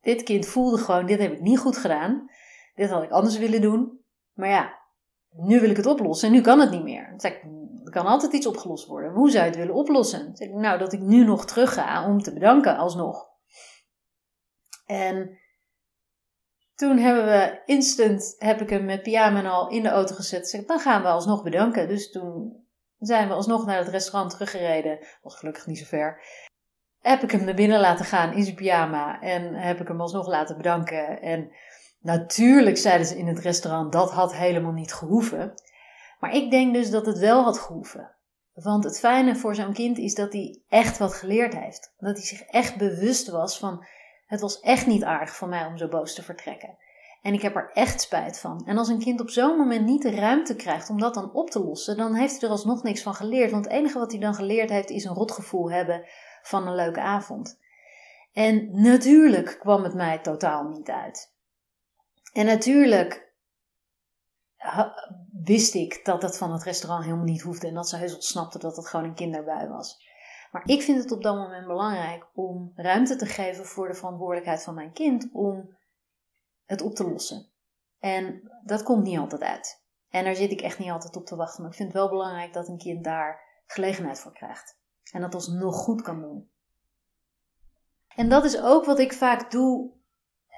[0.01, 2.31] dit kind voelde gewoon, dit heb ik niet goed gedaan.
[2.75, 4.01] Dit had ik anders willen doen.
[4.33, 4.79] Maar ja,
[5.31, 7.07] nu wil ik het oplossen en nu kan het niet meer.
[7.11, 7.45] Dan zeg ik,
[7.89, 9.13] er kan altijd iets opgelost worden.
[9.13, 10.37] Hoe zou je het willen oplossen?
[10.37, 13.27] zeg ik, nou, dat ik nu nog terug ga om te bedanken alsnog.
[14.87, 15.39] En
[16.75, 20.49] toen hebben we instant, heb ik hem met pyjama al in de auto gezet.
[20.49, 21.89] Zeg, dan gaan we alsnog bedanken.
[21.89, 22.67] Dus toen
[22.99, 24.99] zijn we alsnog naar het restaurant teruggereden.
[25.23, 26.23] Was gelukkig niet zo ver.
[27.01, 29.21] Heb ik hem naar binnen laten gaan in zijn pyjama.
[29.21, 31.21] En heb ik hem alsnog laten bedanken.
[31.21, 31.51] En
[32.01, 35.55] natuurlijk zeiden ze in het restaurant, dat had helemaal niet gehoeven.
[36.19, 38.17] Maar ik denk dus dat het wel had gehoeven.
[38.55, 41.95] Want het fijne voor zo'n kind is dat hij echt wat geleerd heeft.
[41.99, 43.87] Dat hij zich echt bewust was van:
[44.27, 46.77] het was echt niet aardig van mij om zo boos te vertrekken.
[47.23, 48.67] En ik heb er echt spijt van.
[48.67, 51.51] En als een kind op zo'n moment niet de ruimte krijgt om dat dan op
[51.51, 53.51] te lossen, dan heeft hij er alsnog niks van geleerd.
[53.51, 56.07] Want het enige wat hij dan geleerd heeft is een rotgevoel hebben
[56.43, 57.59] van een leuke avond.
[58.33, 61.33] En natuurlijk kwam het mij totaal niet uit.
[62.33, 63.28] En natuurlijk
[65.45, 68.23] wist ik dat dat van het restaurant helemaal niet hoefde en dat ze heus wel
[68.23, 70.07] snapte dat het gewoon een kinderbui was.
[70.53, 74.63] Maar ik vind het op dat moment belangrijk om ruimte te geven voor de verantwoordelijkheid
[74.63, 75.77] van mijn kind om
[76.65, 77.47] het op te lossen.
[77.99, 79.83] En dat komt niet altijd uit.
[80.09, 81.63] En daar zit ik echt niet altijd op te wachten.
[81.63, 84.79] Maar ik vind het wel belangrijk dat een kind daar gelegenheid voor krijgt.
[85.13, 86.51] En dat alsnog goed kan doen.
[88.09, 89.91] En dat is ook wat ik vaak doe.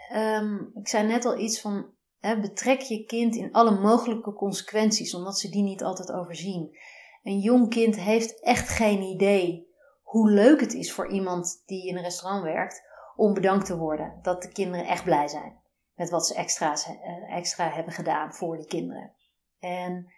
[0.08, 5.38] Ehm, ik zei net al iets van betrek je kind in alle mogelijke consequenties, omdat
[5.38, 6.78] ze die niet altijd overzien.
[7.22, 9.68] Een jong kind heeft echt geen idee
[10.02, 12.83] hoe leuk het is voor iemand die in een restaurant werkt
[13.16, 14.18] om bedankt te worden.
[14.22, 15.61] Dat de kinderen echt blij zijn
[15.94, 19.14] met wat ze extra's, eh, extra hebben gedaan voor die kinderen.
[19.59, 20.12] En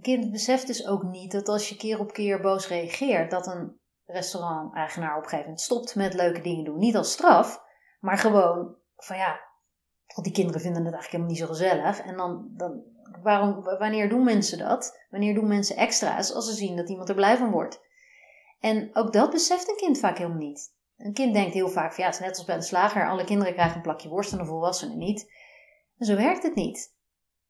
[0.00, 3.80] kind beseft dus ook niet dat als je keer op keer boos reageert, dat een
[4.04, 6.78] restaurant-eigenaar op een gegeven moment stopt met leuke dingen doen.
[6.78, 7.62] Niet als straf,
[8.00, 9.40] maar gewoon van ja,
[10.06, 12.00] want die kinderen vinden het eigenlijk helemaal niet zo gezellig.
[12.00, 12.82] En dan, dan
[13.22, 14.98] waarom, wanneer doen mensen dat?
[15.10, 17.80] Wanneer doen mensen extra's als ze zien dat iemand er blij van wordt?
[18.60, 20.72] En ook dat beseft een kind vaak helemaal niet.
[20.96, 23.08] Een kind denkt heel vaak van ja, het is net als bij de slager.
[23.08, 25.32] Alle kinderen krijgen een plakje worst en de volwassenen niet.
[25.98, 26.92] En zo werkt het niet.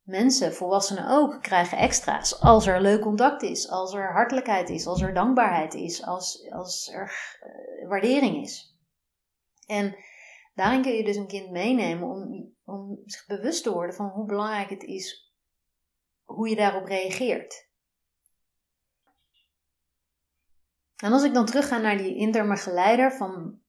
[0.03, 5.03] Mensen, volwassenen ook, krijgen extra's als er leuk contact is, als er hartelijkheid is, als
[5.03, 7.39] er dankbaarheid is, als, als er
[7.83, 8.77] uh, waardering is.
[9.67, 9.97] En
[10.55, 14.27] daarin kun je dus een kind meenemen om, om zich bewust te worden van hoe
[14.27, 15.25] belangrijk het is
[16.25, 17.69] hoe je daarop reageert.
[20.97, 23.63] En als ik dan terugga naar die interne geleider van.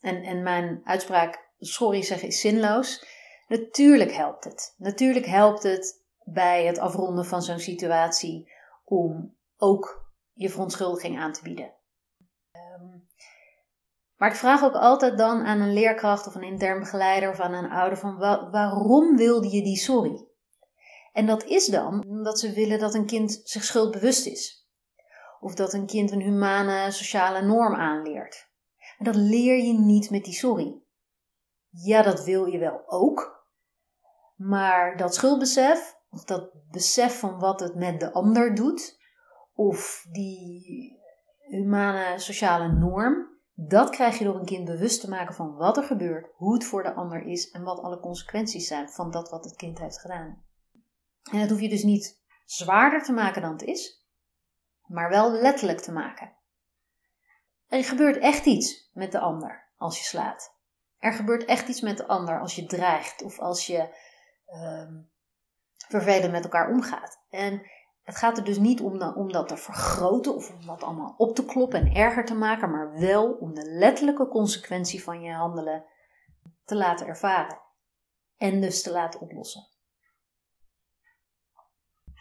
[0.00, 3.06] En, en mijn uitspraak, sorry zeggen, is zinloos.
[3.48, 4.74] Natuurlijk helpt het.
[4.78, 8.52] Natuurlijk helpt het bij het afronden van zo'n situatie
[8.84, 11.74] om ook je verontschuldiging aan te bieden.
[12.50, 12.98] Ehm,
[14.24, 17.52] maar ik vraag ook altijd dan aan een leerkracht of een intern begeleider of aan
[17.52, 18.18] een ouder van
[18.50, 20.26] waarom wilde je die sorry?
[21.12, 24.68] En dat is dan omdat ze willen dat een kind zich schuldbewust is.
[25.40, 28.50] Of dat een kind een humane sociale norm aanleert.
[28.98, 30.82] Dat leer je niet met die sorry.
[31.70, 33.46] Ja, dat wil je wel ook.
[34.36, 38.98] Maar dat schuldbesef, of dat besef van wat het met de ander doet,
[39.54, 40.98] of die
[41.38, 45.84] humane sociale norm, dat krijg je door een kind bewust te maken van wat er
[45.84, 49.44] gebeurt, hoe het voor de ander is en wat alle consequenties zijn van dat wat
[49.44, 50.44] het kind heeft gedaan.
[51.30, 54.06] En dat hoef je dus niet zwaarder te maken dan het is,
[54.86, 56.32] maar wel letterlijk te maken.
[57.66, 60.54] Er gebeurt echt iets met de ander als je slaat.
[60.98, 63.96] Er gebeurt echt iets met de ander als je dreigt of als je
[64.46, 64.90] uh,
[65.88, 67.24] vervelend met elkaar omgaat.
[67.30, 67.62] En
[68.04, 68.98] het gaat er dus niet om,
[69.32, 72.98] dat te vergroten of om dat allemaal op te kloppen en erger te maken, maar
[72.98, 75.84] wel om de letterlijke consequentie van je handelen
[76.64, 77.60] te laten ervaren
[78.36, 79.66] en dus te laten oplossen.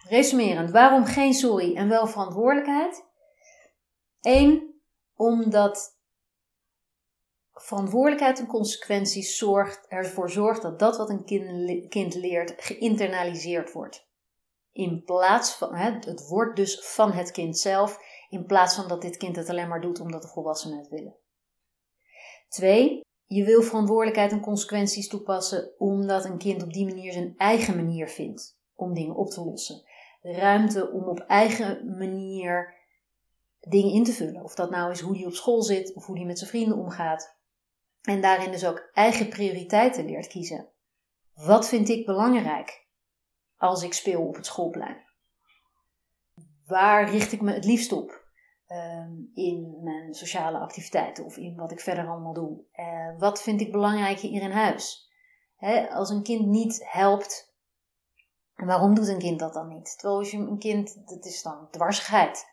[0.08, 3.06] Resumerend, waarom geen sorry en wel verantwoordelijkheid?
[4.22, 4.82] Eén,
[5.16, 5.98] omdat
[7.54, 11.24] verantwoordelijkheid en consequenties zorgt, ervoor zorgt dat dat wat een
[11.90, 14.12] kind leert geïnternaliseerd wordt.
[14.74, 17.98] In plaats van, het wordt dus van het kind zelf,
[18.30, 21.16] in plaats van dat dit kind het alleen maar doet omdat de volwassenen het willen.
[22.48, 27.76] Twee, je wil verantwoordelijkheid en consequenties toepassen omdat een kind op die manier zijn eigen
[27.76, 29.84] manier vindt om dingen op te lossen
[30.24, 32.74] ruimte om op eigen manier
[33.60, 34.44] dingen in te vullen.
[34.44, 36.78] Of dat nou is hoe hij op school zit of hoe hij met zijn vrienden
[36.78, 37.38] omgaat.
[38.02, 40.70] En daarin dus ook eigen prioriteiten leert kiezen.
[41.34, 42.83] Wat vind ik belangrijk
[43.64, 45.04] als ik speel op het schoolplein?
[46.66, 48.22] Waar richt ik me het liefst op?
[48.68, 52.64] Ehm, in mijn sociale activiteiten of in wat ik verder allemaal doe.
[52.76, 55.12] Uh, wat vind ik belangrijk hier in huis?
[55.90, 57.54] als een kind niet helpt
[58.56, 59.94] waarom doet een kind dat dan niet?
[59.98, 62.46] Terwijl als je een kind, dat is dan dwarsigheid.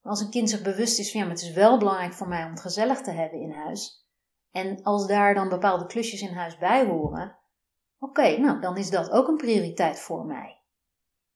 [0.00, 2.28] Maar als een kind zich bewust is van ja, maar het is wel belangrijk voor
[2.28, 4.06] mij om het gezellig te hebben in huis.
[4.50, 7.38] En als daar dan bepaalde klusjes in huis bij horen,
[8.02, 10.60] oké, nou dan is dat ook een prioriteit voor mij.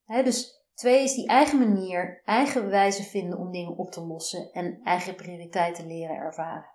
[0.07, 4.81] dus twee is die eigen manier, eigen wijze vinden om dingen op te lossen en
[4.83, 6.71] eigen prioriteiten leren ervaren.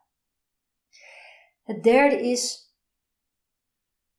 [1.64, 2.70] Het derde is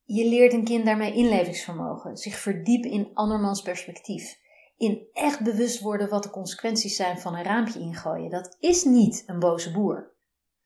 [0.05, 4.41] je leert een kind daarmee inlevingsvermogen, zich verdiepen in andermans perspectief.
[4.77, 8.31] In echt bewust worden wat de consequenties zijn van een raampje ingooien.
[8.31, 10.12] Dat is niet een boze boer.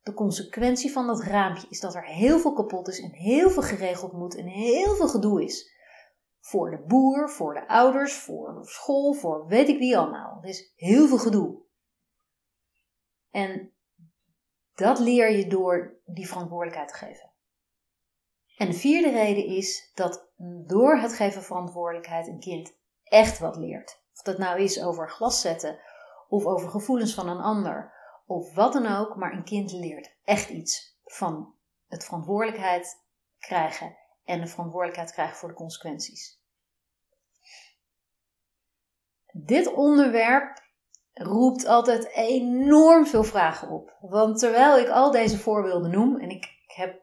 [0.06, 3.62] De consequentie van dat raampje is dat er heel veel kapot is en heel veel
[3.62, 5.74] geregeld moet en heel veel gedoe is.
[6.40, 10.38] Voor de boer, voor de ouders, voor school, voor weet ik wie allemaal.
[10.42, 11.58] Er is heel veel gedoe.
[13.30, 13.72] En
[14.74, 17.32] dat leer je door die verantwoordelijkheid te geven.
[18.56, 20.30] En de vierde reden is dat
[20.66, 24.02] door het geven van verantwoordelijkheid een kind echt wat leert.
[24.12, 25.78] Of dat nou is over glas zetten,
[26.28, 27.95] of over gevoelens van een ander,
[28.26, 31.54] of wat dan ook, maar een kind leert echt iets van
[31.88, 33.04] het verantwoordelijkheid
[33.38, 36.40] krijgen en de verantwoordelijkheid krijgen voor de consequenties.
[39.32, 40.64] Dit onderwerp
[41.12, 43.96] roept altijd enorm veel vragen op.
[44.00, 47.02] Want terwijl ik al deze voorbeelden noem, en ik heb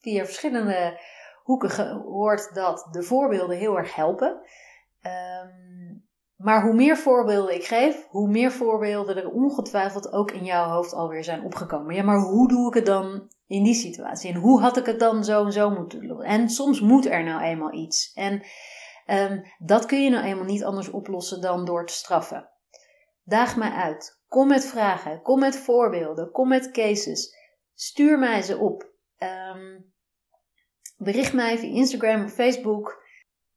[0.00, 1.00] via verschillende
[1.42, 4.40] hoeken gehoord dat de voorbeelden heel erg helpen.
[5.00, 5.87] Ehm,
[6.38, 10.92] maar hoe meer voorbeelden ik geef, hoe meer voorbeelden er ongetwijfeld ook in jouw hoofd
[10.92, 11.94] alweer zijn opgekomen.
[11.94, 14.32] Ja, maar hoe doe ik het dan in die situatie?
[14.32, 16.22] En hoe had ik het dan zo en zo moeten doen?
[16.22, 18.12] En soms moet er nou eenmaal iets.
[18.14, 18.42] En
[19.06, 22.48] um, dat kun je nou eenmaal niet anders oplossen dan door te straffen.
[23.24, 24.20] Daag mij uit.
[24.28, 25.22] Kom met vragen.
[25.22, 26.30] Kom met voorbeelden.
[26.30, 27.36] Kom met cases.
[27.74, 28.90] Stuur mij ze op.
[29.18, 29.92] Um,
[30.96, 33.02] bericht mij via Instagram of Facebook.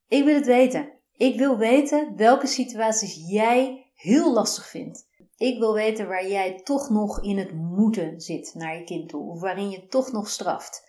[0.08, 1.01] Ik wil het weten.
[1.22, 5.08] Ik wil weten welke situaties jij heel lastig vindt.
[5.38, 9.30] Ik wil weten waar jij toch nog in het moeten zit naar je kind toe.
[9.30, 10.84] Of waarin je toch nog straft.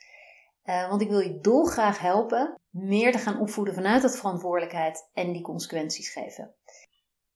[0.65, 5.33] Uh, want ik wil je dolgraag helpen meer te gaan opvoeden vanuit dat verantwoordelijkheid en
[5.33, 6.55] die consequenties geven.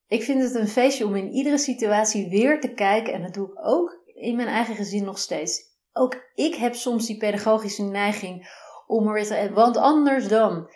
[0.06, 3.12] Ik vind het een feestje om in iedere situatie weer te kijken.
[3.12, 5.62] En dat doe ik ook in mijn eigen gezin nog steeds.
[5.92, 8.48] Ook ik heb soms die pedagogische neiging
[8.86, 9.50] om er weer te.
[9.54, 10.68] Want anders dan.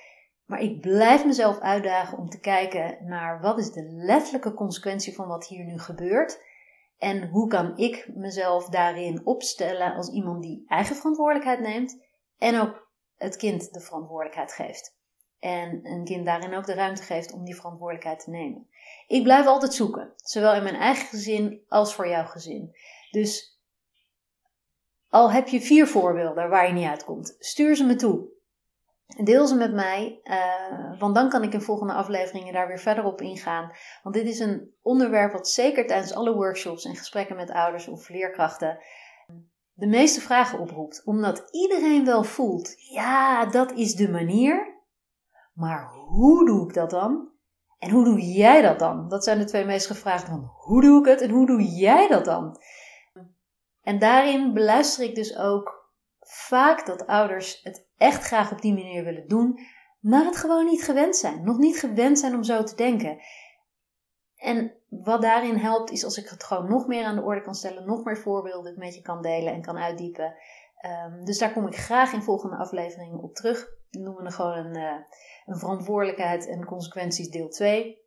[0.50, 5.28] Maar ik blijf mezelf uitdagen om te kijken naar wat is de letterlijke consequentie van
[5.28, 6.42] wat hier nu gebeurt.
[6.98, 12.02] En hoe kan ik mezelf daarin opstellen als iemand die eigen verantwoordelijkheid neemt
[12.38, 14.96] en ook het kind de verantwoordelijkheid geeft.
[15.38, 18.68] En een kind daarin ook de ruimte geeft om die verantwoordelijkheid te nemen.
[19.06, 22.76] Ik blijf altijd zoeken, zowel in mijn eigen gezin als voor jouw gezin.
[23.10, 23.60] Dus
[25.08, 28.38] al heb je vier voorbeelden waar je niet uitkomt, stuur ze me toe.
[29.16, 33.04] Deel ze met mij, uh, want dan kan ik in volgende afleveringen daar weer verder
[33.04, 33.72] op ingaan.
[34.02, 38.08] Want dit is een onderwerp wat zeker tijdens alle workshops en gesprekken met ouders of
[38.08, 38.78] leerkrachten
[39.80, 41.02] de meeste vragen oproept.
[41.04, 44.78] Omdat iedereen wel voelt, ja, dat is de manier.
[45.52, 47.28] Maar hoe doe ik dat dan?
[47.78, 49.08] En hoe doe jij dat dan?
[49.08, 52.08] Dat zijn de twee meest gevraagde van hoe doe ik het en hoe doe jij
[52.08, 52.60] dat dan?
[53.82, 55.88] En daarin beluister ik dus ook
[56.20, 59.58] vaak dat ouders het echt graag op die manier willen doen,
[60.00, 61.44] maar het gewoon niet gewend zijn.
[61.44, 63.18] Nog niet gewend zijn om zo te denken.
[64.36, 67.54] En wat daarin helpt, is als ik het gewoon nog meer aan de orde kan
[67.54, 70.34] stellen, nog meer voorbeelden met je kan delen en kan uitdiepen.
[70.86, 73.68] Um, dus daar kom ik graag in volgende afleveringen op terug.
[73.90, 74.92] Dan noemen we er gewoon een, uh,
[75.46, 77.98] een verantwoordelijkheid en consequenties deel 2.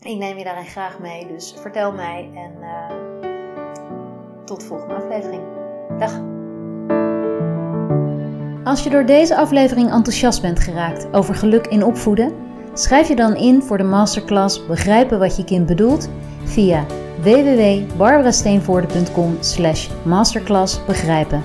[0.00, 3.14] Ik neem je daarin graag mee, dus vertel mij en uh,
[4.44, 5.42] tot de volgende aflevering.
[5.98, 6.33] Dag!
[8.64, 12.32] Als je door deze aflevering enthousiast bent geraakt over geluk in opvoeden,
[12.74, 16.08] schrijf je dan in voor de masterclass Begrijpen wat je kind bedoelt
[16.44, 16.86] via
[17.22, 21.42] www.barbarasteenvoorde.com slash masterclass begrijpen.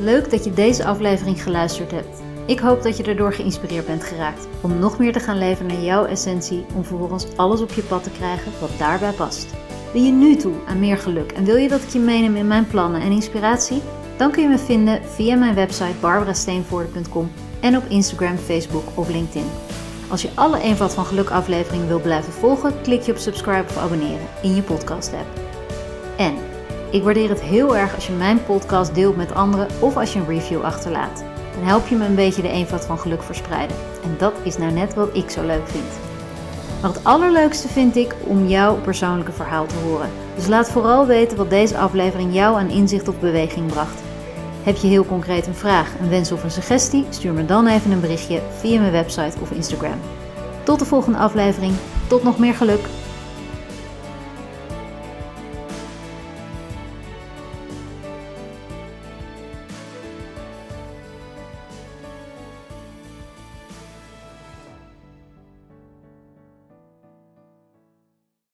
[0.00, 2.22] Leuk dat je deze aflevering geluisterd hebt.
[2.46, 5.82] Ik hoop dat je erdoor geïnspireerd bent geraakt om nog meer te gaan leven naar
[5.82, 9.54] jouw essentie om vervolgens alles op je pad te krijgen wat daarbij past.
[9.92, 12.46] Ben je nu toe aan meer geluk en wil je dat ik je meeneem in
[12.46, 13.82] mijn plannen en inspiratie?
[14.16, 19.50] Dan kun je me vinden via mijn website barbarasteenvoorde.com en op Instagram, Facebook of LinkedIn.
[20.08, 23.76] Als je alle Eenvoud van Geluk afleveringen wil blijven volgen, klik je op subscribe of
[23.76, 25.40] abonneren in je podcast app.
[26.16, 26.34] En
[26.90, 30.18] ik waardeer het heel erg als je mijn podcast deelt met anderen of als je
[30.18, 31.24] een review achterlaat.
[31.54, 33.76] Dan help je me een beetje de eenvoud van geluk verspreiden.
[34.04, 35.98] En dat is nou net wat ik zo leuk vind.
[36.80, 40.10] Maar het allerleukste vind ik om jouw persoonlijke verhaal te horen.
[40.34, 44.03] Dus laat vooral weten wat deze aflevering jou aan inzicht of beweging bracht.
[44.64, 47.06] Heb je heel concreet een vraag, een wens of een suggestie?
[47.10, 49.98] Stuur me dan even een berichtje via mijn website of Instagram.
[50.62, 51.74] Tot de volgende aflevering.
[52.06, 52.86] Tot nog meer geluk.